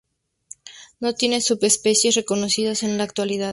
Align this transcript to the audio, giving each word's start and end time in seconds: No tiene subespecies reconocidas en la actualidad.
No 0.99 1.13
tiene 1.13 1.41
subespecies 1.41 2.15
reconocidas 2.15 2.81
en 2.81 2.97
la 2.97 3.03
actualidad. 3.03 3.49